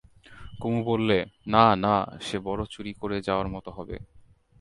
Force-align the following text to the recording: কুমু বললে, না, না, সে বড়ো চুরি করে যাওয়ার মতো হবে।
কুমু 0.61 0.79
বললে, 0.83 1.17
না, 1.47 1.75
না, 1.75 1.95
সে 2.21 2.37
বড়ো 2.39 2.65
চুরি 2.69 2.93
করে 2.93 3.17
যাওয়ার 3.21 3.47
মতো 3.47 3.69
হবে। 3.71 3.97